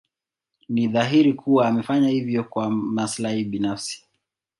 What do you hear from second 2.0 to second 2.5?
hivyo